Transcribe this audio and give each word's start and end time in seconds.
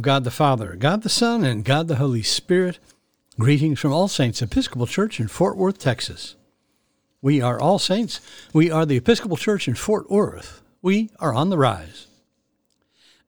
of 0.00 0.04
God 0.04 0.24
the 0.24 0.30
Father, 0.30 0.76
God 0.78 1.02
the 1.02 1.10
Son, 1.10 1.44
and 1.44 1.62
God 1.62 1.86
the 1.86 1.96
Holy 1.96 2.22
Spirit. 2.22 2.78
Greetings 3.38 3.78
from 3.78 3.92
All 3.92 4.08
Saints 4.08 4.40
Episcopal 4.40 4.86
Church 4.86 5.20
in 5.20 5.28
Fort 5.28 5.58
Worth, 5.58 5.76
Texas. 5.76 6.36
We 7.20 7.42
are 7.42 7.60
All 7.60 7.78
Saints. 7.78 8.18
We 8.54 8.70
are 8.70 8.86
the 8.86 8.96
Episcopal 8.96 9.36
Church 9.36 9.68
in 9.68 9.74
Fort 9.74 10.10
Worth. 10.10 10.62
We 10.80 11.10
are 11.18 11.34
on 11.34 11.50
the 11.50 11.58
rise. 11.58 12.06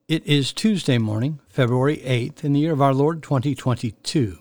It 0.08 0.26
is 0.26 0.50
Tuesday 0.50 0.96
morning, 0.96 1.40
February 1.46 1.98
8th, 1.98 2.42
in 2.42 2.54
the 2.54 2.60
year 2.60 2.72
of 2.72 2.80
our 2.80 2.94
Lord 2.94 3.22
2022. 3.22 4.38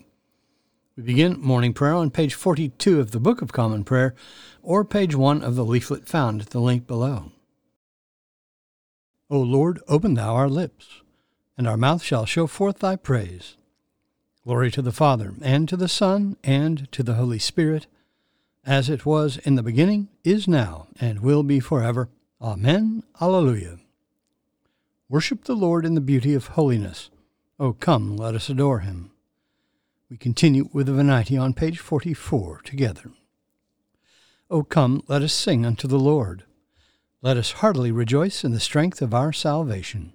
We 0.96 1.02
begin 1.02 1.38
morning 1.38 1.74
prayer 1.74 1.92
on 1.92 2.08
page 2.08 2.32
42 2.32 2.98
of 2.98 3.10
the 3.10 3.20
Book 3.20 3.42
of 3.42 3.52
Common 3.52 3.84
Prayer 3.84 4.14
or 4.62 4.86
page 4.86 5.14
1 5.14 5.44
of 5.44 5.54
the 5.54 5.66
leaflet 5.66 6.08
found 6.08 6.40
at 6.40 6.48
the 6.48 6.60
link 6.60 6.86
below. 6.86 7.30
O 9.28 9.38
Lord, 9.38 9.82
open 9.86 10.14
thou 10.14 10.34
our 10.34 10.48
lips, 10.48 11.01
and 11.56 11.68
our 11.68 11.76
mouth 11.76 12.02
shall 12.02 12.26
show 12.26 12.46
forth 12.46 12.78
thy 12.78 12.96
praise. 12.96 13.56
Glory 14.44 14.70
to 14.70 14.82
the 14.82 14.92
Father, 14.92 15.34
and 15.42 15.68
to 15.68 15.76
the 15.76 15.88
Son, 15.88 16.36
and 16.42 16.90
to 16.92 17.02
the 17.02 17.14
Holy 17.14 17.38
Spirit, 17.38 17.86
as 18.64 18.88
it 18.88 19.06
was 19.06 19.36
in 19.38 19.54
the 19.54 19.62
beginning, 19.62 20.08
is 20.24 20.48
now, 20.48 20.88
and 21.00 21.20
will 21.20 21.42
be 21.42 21.60
forever. 21.60 22.08
Amen. 22.40 23.02
Alleluia. 23.20 23.78
Worship 25.08 25.44
the 25.44 25.54
Lord 25.54 25.84
in 25.84 25.94
the 25.94 26.00
beauty 26.00 26.34
of 26.34 26.48
holiness. 26.48 27.10
O 27.60 27.72
come, 27.72 28.16
let 28.16 28.34
us 28.34 28.48
adore 28.48 28.80
him. 28.80 29.12
We 30.10 30.16
continue 30.16 30.68
with 30.72 30.86
the 30.86 30.92
Venite 30.92 31.38
on 31.38 31.54
page 31.54 31.78
44 31.78 32.62
together. 32.64 33.12
O 34.50 34.62
come, 34.62 35.02
let 35.06 35.22
us 35.22 35.32
sing 35.32 35.64
unto 35.64 35.86
the 35.86 35.98
Lord. 35.98 36.44
Let 37.20 37.36
us 37.36 37.52
heartily 37.52 37.92
rejoice 37.92 38.42
in 38.42 38.52
the 38.52 38.60
strength 38.60 39.00
of 39.00 39.14
our 39.14 39.32
salvation. 39.32 40.14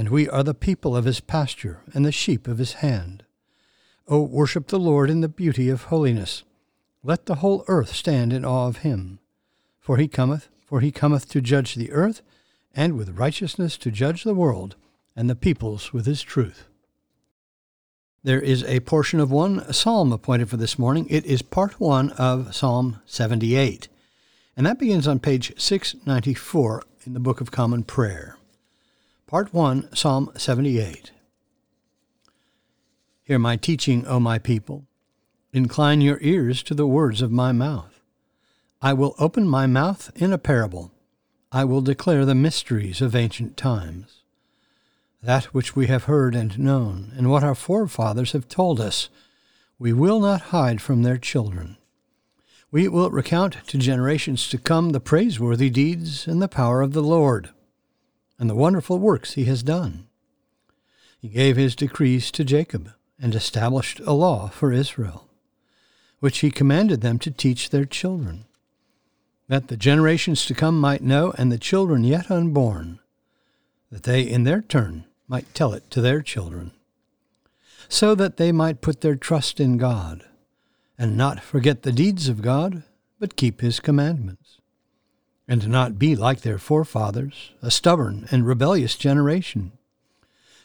and 0.00 0.08
we 0.08 0.26
are 0.30 0.42
the 0.42 0.54
people 0.54 0.96
of 0.96 1.04
his 1.04 1.20
pasture 1.20 1.82
and 1.92 2.06
the 2.06 2.10
sheep 2.10 2.48
of 2.48 2.56
his 2.56 2.72
hand. 2.80 3.22
O 4.08 4.22
worship 4.22 4.68
the 4.68 4.78
Lord 4.78 5.10
in 5.10 5.20
the 5.20 5.28
beauty 5.28 5.68
of 5.68 5.82
holiness. 5.82 6.42
Let 7.04 7.26
the 7.26 7.34
whole 7.34 7.66
earth 7.68 7.94
stand 7.94 8.32
in 8.32 8.42
awe 8.42 8.66
of 8.66 8.78
him. 8.78 9.18
For 9.78 9.98
he 9.98 10.08
cometh, 10.08 10.48
for 10.64 10.80
he 10.80 10.90
cometh 10.90 11.28
to 11.28 11.42
judge 11.42 11.74
the 11.74 11.92
earth, 11.92 12.22
and 12.74 12.96
with 12.96 13.18
righteousness 13.18 13.76
to 13.76 13.90
judge 13.90 14.24
the 14.24 14.32
world, 14.32 14.74
and 15.14 15.28
the 15.28 15.36
peoples 15.36 15.92
with 15.92 16.06
his 16.06 16.22
truth. 16.22 16.64
There 18.24 18.40
is 18.40 18.64
a 18.64 18.80
portion 18.80 19.20
of 19.20 19.30
one 19.30 19.70
psalm 19.70 20.14
appointed 20.14 20.48
for 20.48 20.56
this 20.56 20.78
morning. 20.78 21.08
It 21.10 21.26
is 21.26 21.42
part 21.42 21.78
one 21.78 22.12
of 22.12 22.54
Psalm 22.54 23.02
78, 23.04 23.88
and 24.56 24.64
that 24.64 24.78
begins 24.78 25.06
on 25.06 25.18
page 25.18 25.52
694 25.60 26.84
in 27.04 27.12
the 27.12 27.20
Book 27.20 27.42
of 27.42 27.50
Common 27.50 27.82
Prayer. 27.82 28.38
Part 29.30 29.54
1, 29.54 29.94
Psalm 29.94 30.32
78. 30.36 31.12
Hear 33.22 33.38
my 33.38 33.54
teaching, 33.54 34.04
O 34.08 34.18
my 34.18 34.40
people. 34.40 34.86
Incline 35.52 36.00
your 36.00 36.18
ears 36.20 36.64
to 36.64 36.74
the 36.74 36.84
words 36.84 37.22
of 37.22 37.30
my 37.30 37.52
mouth. 37.52 38.00
I 38.82 38.92
will 38.92 39.14
open 39.20 39.46
my 39.46 39.68
mouth 39.68 40.10
in 40.16 40.32
a 40.32 40.36
parable. 40.36 40.90
I 41.52 41.62
will 41.62 41.80
declare 41.80 42.24
the 42.24 42.34
mysteries 42.34 43.00
of 43.00 43.14
ancient 43.14 43.56
times 43.56 44.22
that 45.22 45.44
which 45.54 45.76
we 45.76 45.86
have 45.86 46.04
heard 46.10 46.34
and 46.34 46.58
known, 46.58 47.12
and 47.16 47.30
what 47.30 47.44
our 47.44 47.54
forefathers 47.54 48.32
have 48.32 48.48
told 48.48 48.80
us, 48.80 49.10
we 49.78 49.92
will 49.92 50.18
not 50.18 50.50
hide 50.50 50.82
from 50.82 51.04
their 51.04 51.18
children. 51.18 51.76
We 52.72 52.88
will 52.88 53.10
recount 53.10 53.58
to 53.68 53.78
generations 53.78 54.48
to 54.48 54.58
come 54.58 54.90
the 54.90 54.98
praiseworthy 54.98 55.70
deeds 55.70 56.26
and 56.26 56.42
the 56.42 56.48
power 56.48 56.82
of 56.82 56.94
the 56.94 57.02
Lord, 57.02 57.50
and 58.40 58.50
the 58.50 58.54
wonderful 58.56 58.98
works 58.98 59.34
he 59.34 59.44
has 59.44 59.62
done. 59.62 60.08
He 61.20 61.28
gave 61.28 61.56
his 61.56 61.76
decrees 61.76 62.30
to 62.32 62.42
Jacob, 62.42 62.90
and 63.20 63.34
established 63.34 64.00
a 64.00 64.12
law 64.12 64.48
for 64.48 64.72
Israel, 64.72 65.28
which 66.20 66.38
he 66.38 66.50
commanded 66.50 67.02
them 67.02 67.18
to 67.18 67.30
teach 67.30 67.68
their 67.68 67.84
children, 67.84 68.46
that 69.46 69.68
the 69.68 69.76
generations 69.76 70.46
to 70.46 70.54
come 70.54 70.80
might 70.80 71.02
know, 71.02 71.34
and 71.36 71.52
the 71.52 71.58
children 71.58 72.02
yet 72.02 72.30
unborn, 72.30 72.98
that 73.90 74.04
they 74.04 74.22
in 74.22 74.44
their 74.44 74.62
turn 74.62 75.04
might 75.28 75.52
tell 75.54 75.74
it 75.74 75.90
to 75.90 76.00
their 76.00 76.22
children, 76.22 76.72
so 77.90 78.14
that 78.14 78.38
they 78.38 78.52
might 78.52 78.80
put 78.80 79.02
their 79.02 79.16
trust 79.16 79.60
in 79.60 79.76
God, 79.76 80.24
and 80.96 81.14
not 81.14 81.42
forget 81.42 81.82
the 81.82 81.92
deeds 81.92 82.26
of 82.26 82.40
God, 82.40 82.84
but 83.18 83.36
keep 83.36 83.60
his 83.60 83.80
commandments, 83.80 84.59
and 85.50 85.68
not 85.68 85.98
be 85.98 86.14
like 86.14 86.42
their 86.42 86.58
forefathers, 86.58 87.50
a 87.60 87.72
stubborn 87.72 88.24
and 88.30 88.46
rebellious 88.46 88.94
generation, 88.94 89.72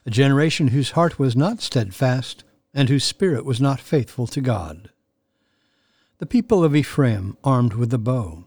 a 0.06 0.12
generation 0.12 0.68
whose 0.68 0.92
heart 0.92 1.18
was 1.18 1.36
not 1.36 1.60
steadfast, 1.60 2.44
and 2.72 2.88
whose 2.88 3.04
spirit 3.04 3.44
was 3.44 3.60
not 3.60 3.80
faithful 3.80 4.28
to 4.28 4.40
God. 4.40 4.92
The 6.20 6.28
people 6.28 6.64
of 6.64 6.76
Ephraim, 6.76 7.36
armed 7.44 7.74
with 7.74 7.90
the 7.90 7.98
bow, 7.98 8.46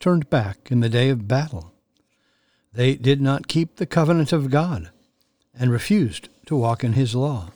turned 0.00 0.30
back 0.30 0.70
in 0.70 0.80
the 0.80 0.88
day 0.88 1.10
of 1.10 1.28
battle. 1.28 1.74
They 2.72 2.94
did 2.94 3.20
not 3.20 3.46
keep 3.46 3.76
the 3.76 3.84
covenant 3.84 4.32
of 4.32 4.50
God 4.50 4.90
and 5.54 5.70
refused 5.70 6.30
to 6.46 6.56
walk 6.56 6.82
in 6.82 6.94
his 6.94 7.14
law. 7.14 7.50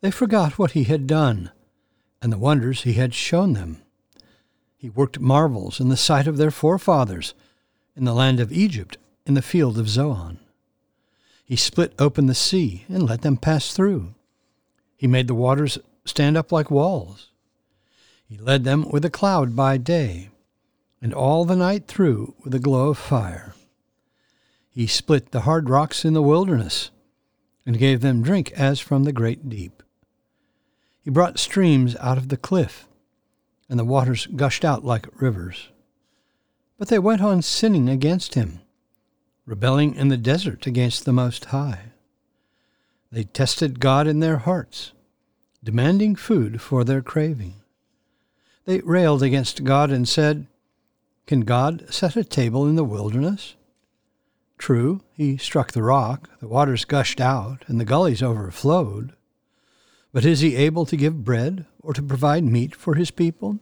They 0.00 0.12
forgot 0.12 0.60
what 0.60 0.72
he 0.72 0.84
had 0.84 1.08
done 1.08 1.50
and 2.22 2.32
the 2.32 2.38
wonders 2.38 2.82
he 2.82 2.92
had 2.92 3.14
shown 3.14 3.54
them. 3.54 3.82
He 4.84 4.90
worked 4.90 5.18
marvels 5.18 5.80
in 5.80 5.88
the 5.88 5.96
sight 5.96 6.26
of 6.26 6.36
their 6.36 6.50
forefathers 6.50 7.32
in 7.96 8.04
the 8.04 8.12
land 8.12 8.38
of 8.38 8.52
Egypt, 8.52 8.98
in 9.24 9.32
the 9.32 9.40
field 9.40 9.78
of 9.78 9.88
Zoan. 9.88 10.40
He 11.42 11.56
split 11.56 11.94
open 11.98 12.26
the 12.26 12.34
sea 12.34 12.84
and 12.86 13.02
let 13.04 13.22
them 13.22 13.38
pass 13.38 13.72
through. 13.72 14.14
He 14.94 15.06
made 15.06 15.26
the 15.26 15.34
waters 15.34 15.78
stand 16.04 16.36
up 16.36 16.52
like 16.52 16.70
walls. 16.70 17.30
He 18.26 18.36
led 18.36 18.64
them 18.64 18.86
with 18.90 19.06
a 19.06 19.10
cloud 19.10 19.56
by 19.56 19.78
day, 19.78 20.28
and 21.00 21.14
all 21.14 21.46
the 21.46 21.56
night 21.56 21.86
through 21.86 22.34
with 22.44 22.54
a 22.54 22.58
glow 22.58 22.90
of 22.90 22.98
fire. 22.98 23.54
He 24.68 24.86
split 24.86 25.30
the 25.30 25.46
hard 25.48 25.70
rocks 25.70 26.04
in 26.04 26.12
the 26.12 26.20
wilderness 26.20 26.90
and 27.64 27.78
gave 27.78 28.02
them 28.02 28.22
drink 28.22 28.52
as 28.52 28.80
from 28.80 29.04
the 29.04 29.12
great 29.12 29.48
deep. 29.48 29.82
He 31.00 31.08
brought 31.08 31.38
streams 31.38 31.96
out 32.00 32.18
of 32.18 32.28
the 32.28 32.36
cliff, 32.36 32.86
and 33.68 33.78
the 33.78 33.84
waters 33.84 34.26
gushed 34.26 34.64
out 34.64 34.84
like 34.84 35.20
rivers. 35.20 35.68
But 36.78 36.88
they 36.88 36.98
went 36.98 37.22
on 37.22 37.42
sinning 37.42 37.88
against 37.88 38.34
him, 38.34 38.60
rebelling 39.46 39.94
in 39.94 40.08
the 40.08 40.16
desert 40.16 40.66
against 40.66 41.04
the 41.04 41.12
Most 41.12 41.46
High. 41.46 41.92
They 43.10 43.24
tested 43.24 43.80
God 43.80 44.06
in 44.06 44.20
their 44.20 44.38
hearts, 44.38 44.92
demanding 45.62 46.16
food 46.16 46.60
for 46.60 46.82
their 46.82 47.02
craving. 47.02 47.54
They 48.64 48.80
railed 48.80 49.22
against 49.22 49.64
God 49.64 49.90
and 49.90 50.08
said, 50.08 50.46
Can 51.26 51.42
God 51.42 51.86
set 51.92 52.16
a 52.16 52.24
table 52.24 52.66
in 52.66 52.76
the 52.76 52.84
wilderness? 52.84 53.54
True, 54.58 55.02
he 55.12 55.36
struck 55.36 55.72
the 55.72 55.82
rock, 55.82 56.30
the 56.40 56.48
waters 56.48 56.84
gushed 56.84 57.20
out, 57.20 57.64
and 57.66 57.78
the 57.78 57.84
gullies 57.84 58.22
overflowed. 58.22 59.12
But 60.14 60.24
is 60.24 60.40
he 60.40 60.54
able 60.54 60.86
to 60.86 60.96
give 60.96 61.24
bread 61.24 61.66
or 61.82 61.92
to 61.92 62.00
provide 62.00 62.44
meat 62.44 62.76
for 62.76 62.94
his 62.94 63.10
people? 63.10 63.58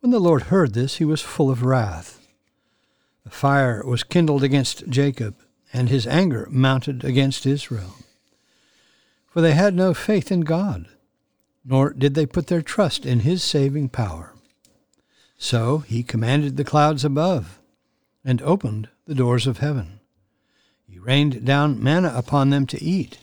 When 0.00 0.10
the 0.10 0.18
Lord 0.18 0.44
heard 0.44 0.72
this, 0.72 0.96
he 0.96 1.04
was 1.04 1.20
full 1.20 1.50
of 1.50 1.62
wrath. 1.62 2.26
The 3.24 3.30
fire 3.30 3.84
was 3.84 4.02
kindled 4.02 4.42
against 4.42 4.88
Jacob, 4.88 5.36
and 5.74 5.90
his 5.90 6.06
anger 6.06 6.48
mounted 6.50 7.04
against 7.04 7.44
Israel. 7.44 7.96
For 9.26 9.42
they 9.42 9.52
had 9.52 9.74
no 9.74 9.92
faith 9.92 10.32
in 10.32 10.40
God, 10.40 10.88
nor 11.66 11.90
did 11.90 12.14
they 12.14 12.24
put 12.24 12.46
their 12.46 12.62
trust 12.62 13.04
in 13.04 13.20
his 13.20 13.42
saving 13.42 13.90
power. 13.90 14.32
So 15.36 15.80
he 15.80 16.02
commanded 16.02 16.56
the 16.56 16.64
clouds 16.64 17.04
above, 17.04 17.58
and 18.24 18.40
opened 18.40 18.88
the 19.06 19.14
doors 19.14 19.46
of 19.46 19.58
heaven. 19.58 20.00
He 20.88 20.98
rained 20.98 21.44
down 21.44 21.82
manna 21.82 22.10
upon 22.16 22.48
them 22.48 22.66
to 22.68 22.82
eat, 22.82 23.18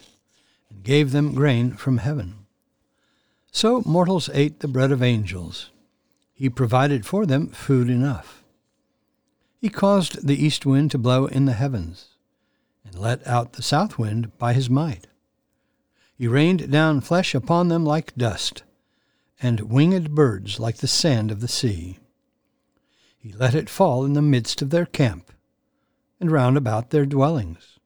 gave 0.84 1.12
them 1.12 1.34
grain 1.34 1.74
from 1.74 1.98
heaven. 2.00 2.36
So 3.52 3.82
mortals 3.86 4.30
ate 4.34 4.60
the 4.60 4.68
bread 4.68 4.92
of 4.92 5.04
angels. 5.04 5.72
He 6.34 6.50
provided 6.50 7.06
for 7.06 7.26
them 7.26 7.48
food 7.50 7.90
enough. 7.90 8.44
He 9.60 9.70
caused 9.70 10.26
the 10.26 10.44
east 10.44 10.66
wind 10.66 10.90
to 10.92 10.98
blow 10.98 11.26
in 11.28 11.46
the 11.46 11.54
heavens. 11.54 12.08
and 12.86 12.96
let 12.98 13.26
out 13.28 13.54
the 13.54 13.62
south 13.62 13.98
wind 13.98 14.38
by 14.38 14.54
his 14.54 14.70
might. 14.70 15.08
He 16.16 16.28
rained 16.28 16.72
down 16.72 17.02
flesh 17.02 17.34
upon 17.34 17.68
them 17.68 17.86
like 17.86 18.16
dust, 18.16 18.64
and 19.42 19.72
winged 19.72 20.14
birds 20.14 20.60
like 20.60 20.78
the 20.78 20.88
sand 20.88 21.32
of 21.32 21.42
the 21.42 21.48
sea. 21.48 22.00
He 23.18 23.32
let 23.34 23.56
it 23.56 23.70
fall 23.70 24.06
in 24.06 24.14
the 24.14 24.22
midst 24.22 24.62
of 24.62 24.70
their 24.70 24.86
camp, 24.86 25.32
and 26.20 26.32
round 26.32 26.58
about 26.58 26.90
their 26.90 27.06
dwellings. 27.06 27.80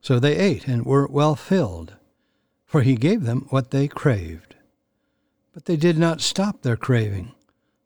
So 0.00 0.18
they 0.18 0.36
ate 0.36 0.68
and 0.68 0.84
were 0.84 1.06
well 1.06 1.34
filled, 1.34 1.94
for 2.66 2.82
he 2.82 2.96
gave 2.96 3.22
them 3.22 3.46
what 3.50 3.70
they 3.70 3.88
craved. 3.88 4.54
But 5.54 5.64
they 5.64 5.76
did 5.76 5.96
not 5.96 6.20
stop 6.20 6.62
their 6.62 6.76
craving, 6.76 7.32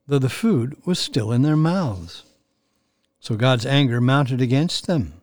though 0.06 0.18
the 0.18 0.28
food 0.28 0.76
was 0.84 0.98
still 0.98 1.30
in 1.30 1.42
their 1.42 1.56
mouths. 1.56 2.24
So 3.20 3.36
God's 3.36 3.66
anger 3.66 4.00
mounted 4.00 4.40
against 4.40 4.86
them. 4.86 5.20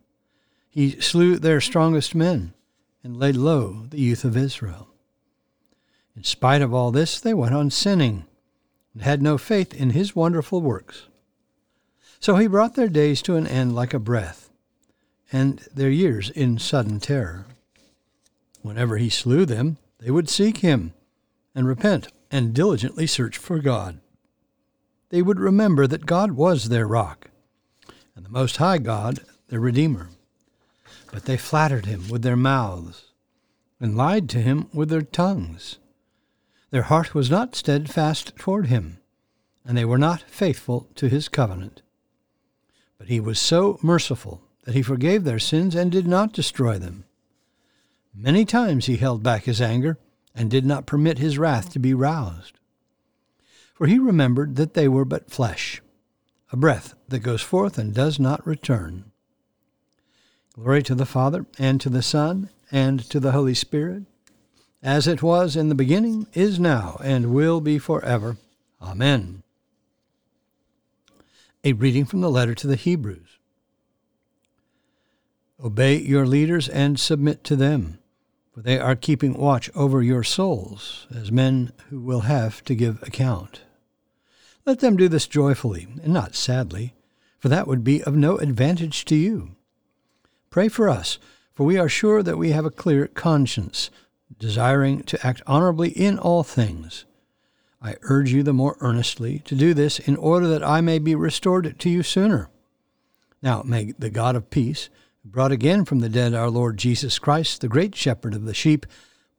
He 0.69 1.01
slew 1.01 1.38
their 1.38 1.59
strongest 1.59 2.13
men 2.13 2.54
and 3.04 3.18
laid 3.18 3.36
low 3.36 3.88
the 3.89 4.00
youth 4.00 4.24
of 4.24 4.38
Israel. 4.38 4.88
In 6.15 6.24
spite 6.24 6.62
of 6.62 6.74
all 6.74 6.92
this, 6.92 7.19
they 7.19 7.33
went 7.33 7.56
on 7.56 7.71
sinning 7.71 8.25
and 8.94 9.01
had 9.01 9.21
no 9.21 9.38
faith 9.38 9.74
in 9.74 9.92
his 9.92 10.15
wonderful 10.15 10.62
works. 10.62 11.07
So 12.19 12.36
he 12.36 12.48
brought 12.48 12.75
their 12.75 12.89
days 12.89 13.21
to 13.24 13.36
an 13.36 13.45
end 13.45 13.75
like 13.75 13.94
a 13.94 14.00
breath, 14.00 14.50
and 15.31 15.59
their 15.74 15.89
years 15.89 16.30
in 16.31 16.57
sudden 16.57 17.00
terror. 17.00 17.45
Whenever 18.68 18.98
he 18.98 19.10
slew 19.10 19.46
them, 19.46 19.78
they 20.00 20.12
would 20.12 20.28
seek 20.28 20.58
him 20.58 20.94
and 21.56 21.66
repent 21.66 22.10
and 22.30 22.54
diligently 22.54 23.08
search 23.08 23.38
for 23.38 23.60
God. 23.60 24.02
They 25.08 25.22
would 25.22 25.40
remember 25.40 25.88
that 25.88 26.06
God 26.06 26.34
was 26.34 26.68
their 26.68 26.86
rock, 26.86 27.30
and 28.14 28.25
the 28.25 28.30
Most 28.30 28.58
High 28.58 28.80
God 28.80 29.22
their 29.48 29.62
Redeemer. 29.62 30.10
But 31.14 31.24
they 31.24 31.38
flattered 31.38 31.86
him 31.86 32.10
with 32.10 32.24
their 32.24 32.36
mouths, 32.36 33.06
and 33.80 33.96
lied 33.96 34.28
to 34.31 34.42
him 34.42 34.68
with 34.74 34.90
their 34.90 35.02
tongues. 35.02 35.80
Their 36.69 36.84
heart 36.84 37.16
was 37.16 37.31
not 37.31 37.56
steadfast 37.56 38.36
toward 38.36 38.66
him, 38.66 38.98
and 39.64 39.78
they 39.78 39.86
were 39.86 39.98
not 39.98 40.24
faithful 40.24 40.90
to 40.96 41.08
his 41.08 41.30
covenant. 41.30 41.84
But 42.98 43.08
he 43.08 43.22
was 43.22 43.40
so 43.40 43.80
merciful 43.81 44.42
that 44.66 44.75
he 44.75 44.81
forgave 44.81 45.24
their 45.24 45.40
sins 45.40 45.74
and 45.74 45.90
did 45.90 46.06
not 46.06 46.34
destroy 46.34 46.78
them. 46.78 47.06
Many 48.19 48.46
times 48.46 48.88
he 48.88 48.98
held 48.98 49.22
back 49.22 49.44
his 49.44 49.62
anger 49.62 50.00
and 50.34 50.50
did 50.50 50.66
not 50.66 50.88
permit 50.88 51.19
his 51.19 51.38
wrath 51.38 51.72
to 51.74 51.80
be 51.80 51.94
roused. 51.94 52.60
For 53.75 53.86
he 53.86 54.00
remembered 54.00 54.56
that 54.56 54.74
they 54.74 54.88
were 54.88 55.06
but 55.06 55.30
flesh, 55.30 55.84
a 56.52 56.58
breath 56.58 56.96
that 57.10 57.19
goes 57.19 57.44
forth 57.44 57.78
and 57.78 57.94
does 57.94 58.19
not 58.19 58.46
return. 58.46 59.12
Glory 60.54 60.81
to 60.81 60.96
the 60.96 61.06
Father, 61.06 61.46
and 61.60 61.80
to 61.80 61.90
the 61.90 62.02
Son, 62.02 62.50
and 62.72 63.00
to 63.12 63.19
the 63.19 63.34
Holy 63.34 63.54
Spirit, 63.54 64.04
as 64.81 65.06
it 65.06 65.22
was 65.22 65.56
in 65.56 65.69
the 65.69 65.75
beginning, 65.75 66.25
is 66.34 66.60
now, 66.60 67.00
and 67.04 67.31
will 67.31 67.62
be 67.62 67.78
forever. 67.78 68.38
Amen. 68.81 69.44
A 71.64 71.74
reading 71.74 72.06
from 72.06 72.22
the 72.22 72.31
letter 72.31 72.56
to 72.56 72.66
the 72.66 72.75
Hebrews. 72.75 73.38
Obey 75.64 75.98
your 75.98 76.25
leaders 76.25 76.68
and 76.68 77.00
submit 77.00 77.44
to 77.44 77.56
them, 77.56 78.00
for 78.57 78.63
they 78.63 78.80
are 78.80 78.95
keeping 78.95 79.36
watch 79.36 79.69
over 79.75 80.01
your 80.01 80.24
souls, 80.24 81.06
as 81.15 81.31
men 81.31 81.71
who 81.92 82.00
will 82.00 82.21
have 82.21 82.63
to 82.63 82.74
give 82.74 83.04
account. 83.04 83.62
Let 84.65 84.80
them 84.80 84.98
do 84.98 85.07
this 85.07 85.27
joyfully, 85.27 85.88
and 86.01 86.12
not 86.12 86.33
sadly, 86.33 86.95
for 87.38 87.50
that 87.50 87.68
would 87.68 87.83
be 87.83 88.01
of 88.01 88.15
no 88.15 88.39
advantage 88.39 89.06
to 89.06 89.15
you. 89.15 89.51
Pray 90.50 90.69
for 90.69 90.89
us, 90.89 91.19
for 91.54 91.68
we 91.68 91.77
are 91.77 91.88
sure 91.88 92.24
that 92.24 92.39
we 92.39 92.50
have 92.50 92.65
a 92.65 92.71
clear 92.71 93.06
conscience, 93.06 93.92
desiring 94.39 95.04
to 95.04 95.24
act 95.24 95.44
honorably 95.45 95.89
in 95.89 96.18
all 96.18 96.42
things. 96.42 97.06
I 97.80 97.98
urge 98.01 98.33
you 98.33 98.42
the 98.42 98.54
more 98.54 98.75
earnestly 98.80 99.38
to 99.45 99.54
do 99.54 99.75
this 99.75 100.00
in 100.00 100.15
order 100.15 100.48
that 100.48 100.63
I 100.63 100.81
may 100.81 100.98
be 100.98 101.13
restored 101.13 101.77
to 101.77 101.89
you 101.92 102.01
sooner. 102.01 102.50
Now 103.39 103.62
may 103.63 103.94
the 104.00 104.09
God 104.09 104.36
of 104.36 104.50
peace, 104.50 104.89
brought 105.32 105.52
again 105.52 105.86
from 105.86 106.00
the 106.00 106.10
dead 106.10 106.34
our 106.34 106.50
Lord 106.50 106.78
Jesus 106.78 107.20
Christ, 107.20 107.62
the 107.62 107.68
great 107.68 107.96
shepherd 107.96 108.34
of 108.34 108.46
the 108.46 108.54
sheep, 108.54 108.86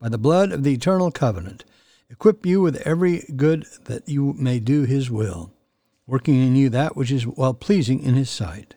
by 0.01 0.09
the 0.09 0.19
blood 0.19 0.53
of 0.53 0.63
the 0.63 0.75
eternal 0.75 1.11
covenant, 1.11 1.65
equip 2.11 2.45
you 2.45 2.61
with 2.61 2.77
every 2.87 3.25
good 3.37 3.67
that 3.85 4.09
you 4.09 4.35
may 4.35 4.61
do 4.61 4.83
his 4.83 5.11
will, 5.11 5.51
working 6.07 6.35
in 6.35 6.55
you 6.57 6.69
that 6.69 6.97
which 6.97 7.11
is 7.11 7.27
well 7.27 7.55
pleasing 7.55 8.03
in 8.03 8.15
his 8.15 8.31
sight. 8.31 8.75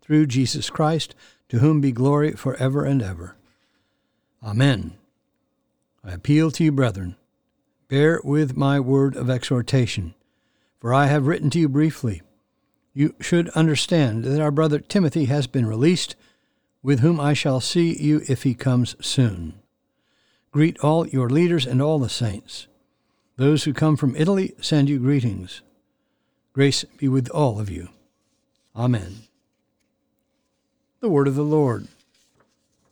Through 0.00 0.26
Jesus 0.26 0.70
Christ, 0.70 1.14
to 1.48 1.58
whom 1.58 1.80
be 1.80 1.92
glory 1.92 2.32
for 2.32 2.56
ever 2.56 2.84
and 2.84 3.02
ever. 3.02 3.36
Amen. 4.42 4.94
I 6.04 6.12
appeal 6.12 6.50
to 6.52 6.64
you, 6.64 6.72
brethren, 6.72 7.16
bear 7.88 8.20
with 8.22 8.56
my 8.56 8.80
word 8.80 9.16
of 9.16 9.28
exhortation, 9.28 10.14
for 10.78 10.94
I 10.94 11.06
have 11.06 11.26
written 11.26 11.50
to 11.50 11.58
you 11.58 11.68
briefly. 11.68 12.22
You 12.92 13.14
should 13.20 13.48
understand 13.50 14.24
that 14.24 14.40
our 14.40 14.50
brother 14.50 14.78
Timothy 14.78 15.26
has 15.26 15.46
been 15.46 15.66
released, 15.66 16.16
with 16.82 17.00
whom 17.00 17.20
I 17.20 17.34
shall 17.34 17.60
see 17.60 17.96
you 17.96 18.22
if 18.28 18.42
he 18.42 18.54
comes 18.54 18.96
soon. 19.04 19.54
Greet 20.50 20.78
all 20.80 21.06
your 21.06 21.28
leaders 21.28 21.66
and 21.66 21.80
all 21.80 21.98
the 21.98 22.08
saints. 22.08 22.66
Those 23.36 23.64
who 23.64 23.72
come 23.72 23.96
from 23.96 24.16
Italy 24.16 24.54
send 24.60 24.88
you 24.88 24.98
greetings. 24.98 25.62
Grace 26.52 26.84
be 26.96 27.08
with 27.08 27.28
all 27.30 27.60
of 27.60 27.70
you. 27.70 27.88
Amen. 28.74 29.20
The 31.00 31.08
word 31.08 31.28
of 31.28 31.34
the 31.34 31.42
Lord. 31.42 31.88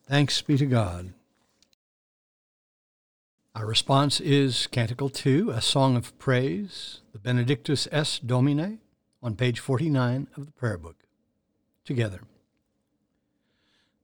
Thanks 0.07 0.41
be 0.41 0.57
to 0.57 0.67
God. 0.67 1.13
Our 3.55 3.67
response 3.67 4.21
is 4.21 4.69
Canticle 4.69 5.11
2, 5.11 5.51
a 5.51 5.61
song 5.61 5.97
of 5.97 6.17
praise, 6.19 7.01
the 7.13 7.19
Benedictus 7.19 7.89
es 7.91 8.21
Domine, 8.21 8.79
on 9.21 9.35
page 9.35 9.59
49 9.59 10.29
of 10.37 10.47
the 10.47 10.53
prayer 10.53 10.79
book. 10.79 10.97
Together. 11.85 12.21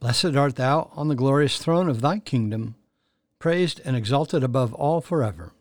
Blessed 0.00 0.36
art 0.36 0.56
thou 0.56 0.90
on 0.94 1.08
the 1.08 1.14
glorious 1.14 1.58
throne 1.58 1.88
of 1.88 2.00
thy 2.00 2.18
kingdom, 2.18 2.74
praised 3.38 3.80
and 3.84 3.96
exalted 3.96 4.42
above 4.42 4.72
all 4.74 5.00
forever. 5.00 5.52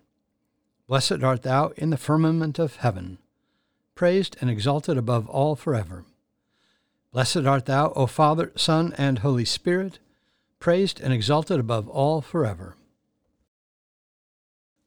Blessed 0.87 1.23
art 1.23 1.43
thou 1.43 1.69
in 1.77 1.89
the 1.89 1.97
firmament 1.97 2.59
of 2.59 2.77
heaven, 2.77 3.17
praised 3.95 4.35
and 4.41 4.49
exalted 4.49 4.97
above 4.97 5.27
all 5.29 5.55
forever. 5.55 6.05
Blessed 7.11 7.45
art 7.45 7.65
thou, 7.65 7.93
O 7.95 8.07
Father, 8.07 8.51
Son, 8.55 8.93
and 8.97 9.19
Holy 9.19 9.45
Spirit, 9.45 9.99
praised 10.59 10.99
and 10.99 11.13
exalted 11.13 11.59
above 11.59 11.87
all 11.87 12.21
forever. 12.21 12.75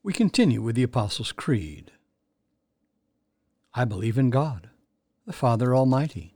We 0.03 0.13
continue 0.13 0.63
with 0.63 0.77
the 0.77 0.83
Apostles' 0.83 1.33
Creed. 1.33 1.91
I 3.75 3.85
believe 3.85 4.19
in 4.19 4.31
God, 4.31 4.71
the 5.27 5.33
Father 5.33 5.75
Almighty, 5.75 6.35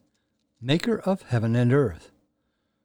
maker 0.60 0.98
of 0.98 1.22
heaven 1.22 1.56
and 1.56 1.72
earth, 1.72 2.10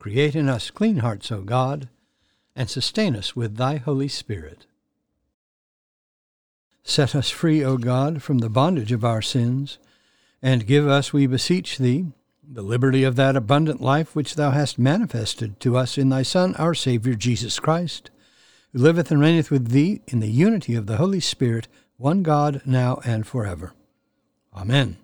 Create 0.00 0.34
in 0.34 0.48
us 0.48 0.70
clean 0.70 0.96
hearts, 0.96 1.30
O 1.30 1.42
God, 1.42 1.88
and 2.56 2.68
sustain 2.68 3.14
us 3.14 3.36
with 3.36 3.56
thy 3.56 3.76
Holy 3.76 4.08
Spirit. 4.08 4.66
Set 6.82 7.14
us 7.14 7.30
free, 7.30 7.62
O 7.62 7.76
God, 7.76 8.20
from 8.20 8.38
the 8.38 8.50
bondage 8.50 8.90
of 8.90 9.04
our 9.04 9.22
sins, 9.22 9.78
and 10.42 10.66
give 10.66 10.88
us, 10.88 11.12
we 11.12 11.28
beseech 11.28 11.78
thee, 11.78 12.06
the 12.42 12.62
liberty 12.62 13.04
of 13.04 13.14
that 13.14 13.36
abundant 13.36 13.80
life 13.80 14.16
which 14.16 14.34
thou 14.34 14.50
hast 14.50 14.76
manifested 14.76 15.60
to 15.60 15.76
us 15.76 15.96
in 15.96 16.08
thy 16.08 16.22
Son, 16.22 16.56
our 16.56 16.74
Saviour 16.74 17.14
Jesus 17.14 17.60
Christ 17.60 18.10
who 18.72 18.78
liveth 18.78 19.10
and 19.10 19.20
reigneth 19.20 19.50
with 19.50 19.68
thee 19.68 20.00
in 20.06 20.20
the 20.20 20.30
unity 20.30 20.74
of 20.74 20.86
the 20.86 20.96
Holy 20.96 21.20
Spirit, 21.20 21.68
one 21.96 22.22
God, 22.22 22.62
now 22.64 23.00
and 23.04 23.26
forever. 23.26 23.72
Amen. 24.54 24.96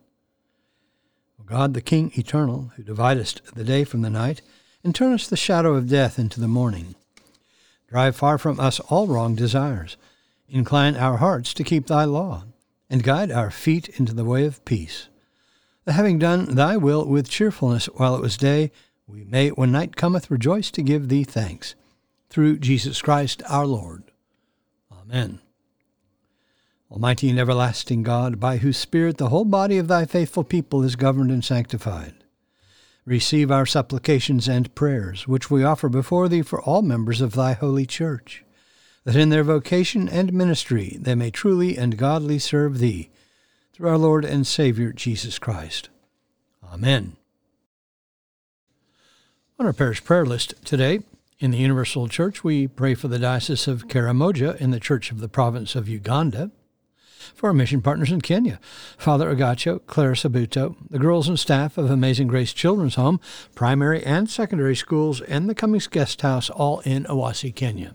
O 1.40 1.44
God, 1.44 1.74
the 1.74 1.80
King 1.80 2.12
eternal, 2.14 2.72
who 2.76 2.82
dividest 2.82 3.42
the 3.54 3.64
day 3.64 3.84
from 3.84 4.02
the 4.02 4.10
night, 4.10 4.42
and 4.86 4.94
turn 4.94 5.12
us 5.12 5.26
the 5.26 5.36
shadow 5.36 5.74
of 5.74 5.88
death 5.88 6.16
into 6.16 6.40
the 6.40 6.46
morning, 6.46 6.94
drive 7.88 8.14
far 8.14 8.38
from 8.38 8.60
us 8.60 8.78
all 8.78 9.08
wrong 9.08 9.34
desires. 9.34 9.96
Incline 10.48 10.94
our 10.94 11.16
hearts 11.16 11.52
to 11.54 11.64
keep 11.64 11.88
thy 11.88 12.04
law, 12.04 12.44
and 12.88 13.02
guide 13.02 13.32
our 13.32 13.50
feet 13.50 13.88
into 13.98 14.14
the 14.14 14.24
way 14.24 14.46
of 14.46 14.64
peace. 14.64 15.08
That 15.86 15.94
having 15.94 16.20
done 16.20 16.54
thy 16.54 16.76
will 16.76 17.04
with 17.04 17.28
cheerfulness 17.28 17.86
while 17.96 18.14
it 18.14 18.22
was 18.22 18.36
day, 18.36 18.70
we 19.08 19.24
may, 19.24 19.48
when 19.48 19.72
night 19.72 19.96
cometh, 19.96 20.30
rejoice 20.30 20.70
to 20.70 20.82
give 20.82 21.08
thee 21.08 21.24
thanks 21.24 21.74
through 22.30 22.60
Jesus 22.60 23.02
Christ 23.02 23.42
our 23.48 23.66
Lord. 23.66 24.04
Amen. 24.92 25.40
Almighty 26.92 27.28
and 27.28 27.40
everlasting 27.40 28.04
God, 28.04 28.38
by 28.38 28.58
whose 28.58 28.76
Spirit 28.76 29.18
the 29.18 29.30
whole 29.30 29.44
body 29.44 29.78
of 29.78 29.88
thy 29.88 30.04
faithful 30.04 30.44
people 30.44 30.84
is 30.84 30.94
governed 30.94 31.32
and 31.32 31.44
sanctified, 31.44 32.14
receive 33.06 33.50
our 33.50 33.64
supplications 33.64 34.48
and 34.48 34.74
prayers, 34.74 35.26
which 35.26 35.50
we 35.50 35.64
offer 35.64 35.88
before 35.88 36.28
thee 36.28 36.42
for 36.42 36.60
all 36.60 36.82
members 36.82 37.22
of 37.22 37.32
thy 37.32 37.54
holy 37.54 37.86
church, 37.86 38.44
that 39.04 39.16
in 39.16 39.30
their 39.30 39.44
vocation 39.44 40.08
and 40.08 40.32
ministry 40.32 40.98
they 41.00 41.14
may 41.14 41.30
truly 41.30 41.78
and 41.78 41.96
godly 41.96 42.38
serve 42.38 42.78
thee, 42.78 43.08
through 43.72 43.88
our 43.88 43.98
Lord 43.98 44.24
and 44.24 44.46
Savior 44.46 44.92
Jesus 44.92 45.38
Christ. 45.38 45.88
Amen. 46.72 47.16
On 49.58 49.66
our 49.66 49.72
parish 49.72 50.02
prayer 50.02 50.26
list 50.26 50.54
today, 50.64 51.00
in 51.38 51.50
the 51.50 51.58
Universal 51.58 52.08
Church, 52.08 52.42
we 52.42 52.66
pray 52.66 52.94
for 52.94 53.08
the 53.08 53.18
Diocese 53.18 53.68
of 53.68 53.88
Karamoja 53.88 54.56
in 54.56 54.70
the 54.70 54.80
Church 54.80 55.10
of 55.10 55.20
the 55.20 55.28
Province 55.28 55.74
of 55.74 55.88
Uganda, 55.88 56.50
for 57.34 57.48
our 57.48 57.52
mission 57.52 57.82
partners 57.82 58.12
in 58.12 58.20
Kenya, 58.20 58.60
Father 58.96 59.34
Agacho, 59.34 59.84
Clara 59.86 60.14
Sabuto, 60.14 60.76
the 60.88 60.98
girls 60.98 61.28
and 61.28 61.38
staff 61.38 61.76
of 61.78 61.90
Amazing 61.90 62.28
Grace 62.28 62.52
Children's 62.52 62.94
Home, 62.94 63.20
primary 63.54 64.04
and 64.04 64.28
secondary 64.30 64.76
schools, 64.76 65.20
and 65.22 65.48
the 65.48 65.54
Cummings 65.54 65.86
Guest 65.86 66.22
House, 66.22 66.50
all 66.50 66.80
in 66.80 67.04
Awasi, 67.04 67.54
Kenya. 67.54 67.94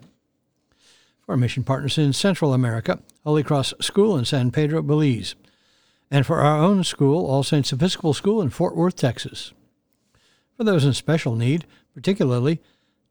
For 1.22 1.34
our 1.34 1.38
mission 1.38 1.64
partners 1.64 1.98
in 1.98 2.14
Central 2.14 2.54
America, 2.54 3.00
Holy 3.24 3.44
Cross 3.44 3.74
School 3.80 4.18
in 4.18 4.26
San 4.26 4.52
Pedro, 4.52 4.82
Belize, 4.82 5.36
and 6.10 6.26
for 6.26 6.40
our 6.40 6.58
own 6.58 6.84
school, 6.84 7.26
All 7.26 7.44
Saints 7.44 7.72
Episcopal 7.72 8.14
School 8.14 8.42
in 8.42 8.50
Fort 8.50 8.76
Worth, 8.76 8.96
Texas. 8.96 9.54
For 10.58 10.66
those 10.66 10.84
in 10.84 10.94
special 10.94 11.36
need, 11.36 11.66
particularly 11.94 12.62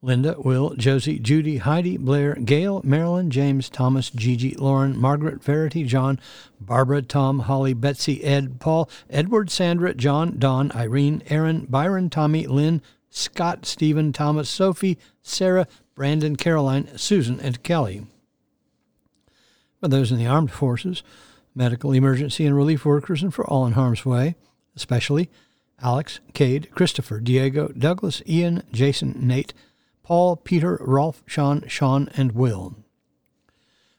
Linda, 0.03 0.35
Will, 0.39 0.75
Josie, 0.77 1.19
Judy, 1.19 1.59
Heidi, 1.59 1.99
Blair, 1.99 2.35
Gail, 2.35 2.81
Marilyn, 2.85 3.31
James, 3.31 3.69
Thomas, 3.69 4.09
Gigi, 4.09 4.55
Lauren, 4.55 4.99
Margaret, 4.99 5.45
Verity, 5.45 5.85
John, 5.85 6.19
Barbara, 6.59 7.03
Tom, 7.03 7.41
Holly, 7.41 7.75
Betsy, 7.75 8.25
Ed, 8.25 8.61
Paul, 8.61 8.89
Edward, 9.11 9.51
Sandra, 9.51 9.93
John, 9.93 10.39
Don, 10.39 10.73
Irene, 10.73 11.23
Aaron, 11.29 11.67
Byron, 11.69 12.09
Tommy, 12.09 12.47
Lynn, 12.47 12.81
Scott, 13.11 13.67
Stephen, 13.67 14.13
Thomas, 14.13 14.49
Sophie, 14.49 14.97
Sarah, 15.21 15.67
Brandon, 15.95 16.35
Caroline, 16.35 16.97
Susan, 16.97 17.39
and 17.39 17.63
Kelly. 17.63 18.07
For 19.81 19.89
those 19.89 20.11
in 20.11 20.19
the 20.19 20.27
armed 20.27 20.51
forces, 20.51 21.03
medical, 21.55 21.93
emergency, 21.93 22.47
and 22.47 22.57
relief 22.57 22.87
workers, 22.87 23.23
and 23.23 23.35
for 23.35 23.47
all 23.47 23.67
in 23.67 23.73
harm's 23.73 24.07
way, 24.07 24.35
especially 24.75 25.29
Alex, 25.83 26.21
Cade, 26.33 26.71
Christopher, 26.71 27.21
Diego, 27.21 27.69
Douglas, 27.69 28.23
Ian, 28.27 28.63
Jason, 28.73 29.15
Nate, 29.21 29.53
Paul, 30.11 30.35
Peter, 30.35 30.77
Rolf, 30.81 31.23
Sean, 31.25 31.63
Sean, 31.69 32.09
and 32.17 32.33
Will. 32.33 32.75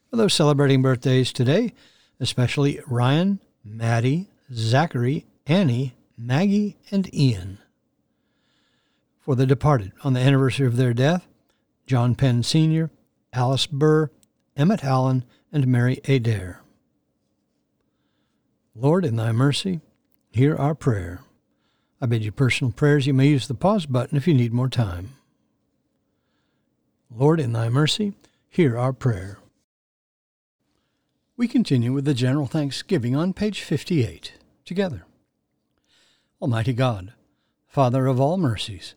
For 0.10 0.18
those 0.18 0.34
celebrating 0.34 0.82
birthdays 0.82 1.32
today, 1.32 1.72
especially 2.20 2.82
Ryan, 2.86 3.40
Maddie, 3.64 4.28
Zachary, 4.54 5.26
Annie, 5.48 5.96
Maggie, 6.18 6.76
and 6.92 7.08
Ian. 7.16 7.60
For 9.22 9.38
the 9.38 9.46
departed 9.46 9.94
on 10.04 10.12
the 10.12 10.20
anniversary 10.20 10.68
of 10.68 10.76
their 10.76 10.94
death, 10.94 11.30
John 11.88 12.16
Penn 12.16 12.44
Sr., 12.44 12.90
Alice 13.32 13.66
Burr, 13.66 14.12
Emmett 14.58 14.84
Allen, 14.84 15.24
and 15.50 15.66
Mary 15.66 16.02
Adair. 16.10 16.62
Lord, 18.76 19.06
in 19.06 19.16
thy 19.16 19.32
mercy, 19.32 19.80
hear 20.30 20.58
our 20.58 20.76
prayer. 20.76 21.22
I 22.02 22.06
bid 22.06 22.26
you 22.26 22.34
personal 22.34 22.74
prayers. 22.74 23.08
You 23.08 23.14
may 23.14 23.28
use 23.30 23.48
the 23.48 23.54
pause 23.54 23.86
button 23.86 24.18
if 24.18 24.28
you 24.28 24.34
need 24.34 24.52
more 24.52 24.68
time. 24.68 25.12
Lord, 27.14 27.42
in 27.42 27.52
thy 27.52 27.68
mercy, 27.68 28.14
hear 28.48 28.78
our 28.78 28.94
prayer. 28.94 29.38
We 31.36 31.48
continue 31.50 31.92
with 31.92 32.06
the 32.06 32.14
general 32.14 32.48
thanksgiving 32.48 33.18
on 33.18 33.34
page 33.34 33.64
58, 33.64 34.34
together. 34.64 35.04
Almighty 36.42 36.72
God, 36.72 37.12
Father 37.68 38.08
of 38.08 38.22
all 38.22 38.38
mercies, 38.38 38.96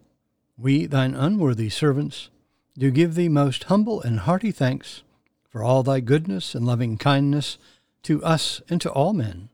we, 0.57 0.87
thine 0.87 1.15
unworthy 1.15 1.69
servants, 1.69 2.31
do 2.79 2.93
give 2.93 3.17
thee 3.17 3.29
most 3.29 3.65
humble 3.65 4.01
and 4.01 4.21
hearty 4.21 4.53
thanks 4.53 5.03
for 5.49 5.65
all 5.65 5.83
thy 5.83 5.99
goodness 5.99 6.55
and 6.55 6.65
loving 6.65 6.97
kindness 6.97 7.59
to 8.05 8.23
us 8.23 8.63
and 8.69 8.81
to 8.81 8.93
all 8.93 9.13
men. 9.13 9.49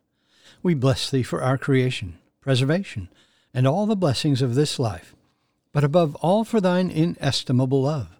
We 0.63 0.75
bless 0.75 1.11
thee 1.11 1.23
for 1.23 1.43
our 1.43 1.57
creation, 1.57 2.19
preservation, 2.43 3.09
and 3.55 3.67
all 3.67 3.87
the 3.87 3.97
blessings 3.97 4.43
of 4.43 4.55
this 4.55 4.79
life, 4.79 5.15
but 5.73 5.83
above 5.83 6.15
all 6.17 6.45
for 6.45 6.61
thine 6.61 6.91
inestimable 6.91 7.83
love 7.83 8.20